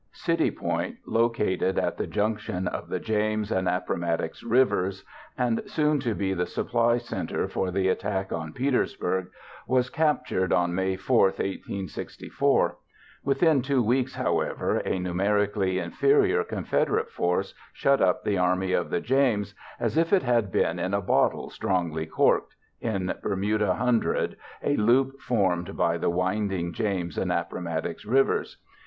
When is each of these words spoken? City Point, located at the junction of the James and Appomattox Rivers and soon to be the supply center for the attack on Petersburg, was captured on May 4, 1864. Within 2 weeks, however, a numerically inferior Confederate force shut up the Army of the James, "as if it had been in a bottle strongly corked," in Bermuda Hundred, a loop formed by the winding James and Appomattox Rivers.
City 0.13 0.49
Point, 0.49 0.95
located 1.05 1.77
at 1.77 1.95
the 1.95 2.07
junction 2.07 2.67
of 2.67 2.89
the 2.89 2.99
James 2.99 3.51
and 3.51 3.69
Appomattox 3.69 4.41
Rivers 4.41 5.03
and 5.37 5.61
soon 5.67 5.99
to 5.99 6.15
be 6.15 6.33
the 6.33 6.47
supply 6.47 6.97
center 6.97 7.47
for 7.47 7.69
the 7.69 7.87
attack 7.87 8.31
on 8.33 8.51
Petersburg, 8.51 9.27
was 9.67 9.91
captured 9.91 10.51
on 10.51 10.73
May 10.73 10.95
4, 10.95 11.25
1864. 11.27 12.77
Within 13.23 13.61
2 13.61 13.83
weeks, 13.83 14.15
however, 14.15 14.77
a 14.79 14.97
numerically 14.97 15.77
inferior 15.77 16.43
Confederate 16.43 17.11
force 17.11 17.53
shut 17.71 18.01
up 18.01 18.23
the 18.23 18.39
Army 18.39 18.71
of 18.73 18.89
the 18.89 19.01
James, 19.01 19.53
"as 19.79 19.97
if 19.99 20.11
it 20.11 20.23
had 20.23 20.51
been 20.51 20.79
in 20.79 20.95
a 20.95 21.01
bottle 21.03 21.51
strongly 21.51 22.07
corked," 22.07 22.55
in 22.79 23.13
Bermuda 23.21 23.75
Hundred, 23.75 24.35
a 24.63 24.75
loop 24.77 25.19
formed 25.19 25.77
by 25.77 25.99
the 25.99 26.09
winding 26.09 26.73
James 26.73 27.19
and 27.19 27.31
Appomattox 27.31 28.03
Rivers. 28.03 28.57